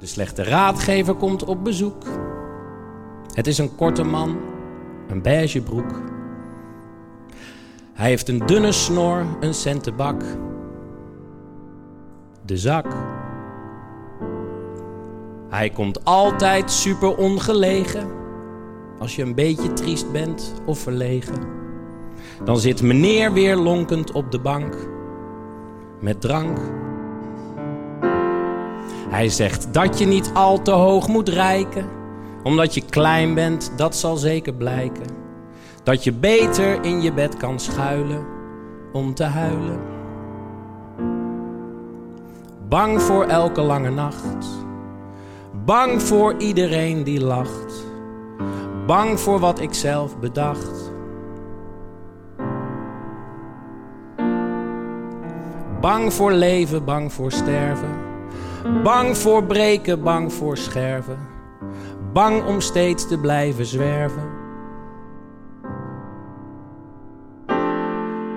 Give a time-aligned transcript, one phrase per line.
[0.00, 2.04] De slechte raadgever komt op bezoek.
[3.32, 4.38] Het is een korte man,
[5.08, 6.00] een beige broek.
[7.92, 10.22] Hij heeft een dunne snor, een centenbak.
[12.44, 12.86] De zak.
[15.48, 18.08] Hij komt altijd super ongelegen.
[18.98, 21.34] Als je een beetje triest bent of verlegen.
[22.44, 24.76] Dan zit meneer weer lonkend op de bank.
[26.00, 26.58] Met drank.
[29.10, 31.88] Hij zegt dat je niet al te hoog moet reiken.
[32.42, 35.06] Omdat je klein bent, dat zal zeker blijken.
[35.82, 38.26] Dat je beter in je bed kan schuilen
[38.92, 39.80] om te huilen.
[42.68, 44.46] Bang voor elke lange nacht.
[45.64, 47.84] Bang voor iedereen die lacht.
[48.86, 50.92] Bang voor wat ik zelf bedacht.
[55.80, 58.09] Bang voor leven, bang voor sterven.
[58.82, 61.18] Bang voor breken, bang voor scherven.
[62.12, 64.38] Bang om steeds te blijven zwerven.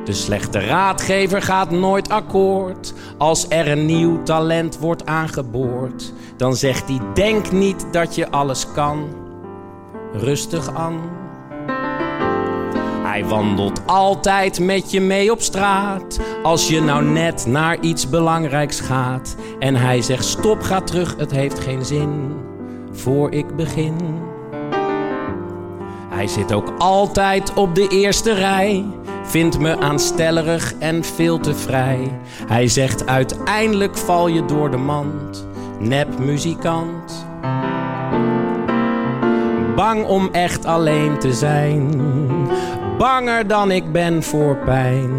[0.04, 2.94] De slechte raadgever gaat nooit akkoord.
[3.18, 8.72] Als er een nieuw talent wordt aangeboord, dan zegt hij: Denk niet dat je alles
[8.72, 9.08] kan.
[10.14, 11.23] Rustig aan.
[13.14, 16.20] Hij wandelt altijd met je mee op straat.
[16.44, 19.36] Als je nou net naar iets belangrijks gaat.
[19.60, 22.36] En hij zegt: Stop, ga terug, het heeft geen zin.
[22.92, 23.96] Voor ik begin.
[26.10, 28.86] Hij zit ook altijd op de eerste rij.
[29.24, 32.20] Vindt me aanstellerig en veel te vrij.
[32.48, 35.48] Hij zegt: Uiteindelijk val je door de mand.
[35.80, 37.26] Nep muzikant.
[39.76, 42.02] Bang om echt alleen te zijn.
[42.98, 45.12] Banger dan ik ben voor pijn.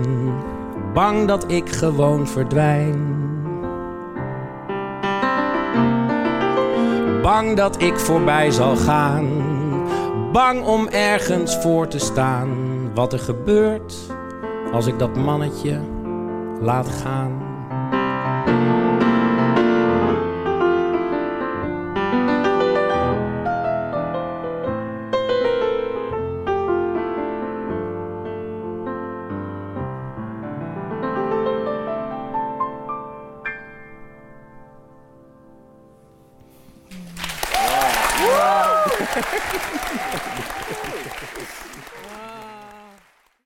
[0.93, 3.23] Bang dat ik gewoon verdwijn.
[7.23, 9.27] Bang dat ik voorbij zal gaan.
[10.33, 12.49] Bang om ergens voor te staan.
[12.95, 13.97] Wat er gebeurt
[14.73, 15.81] als ik dat mannetje
[16.61, 17.54] laat gaan.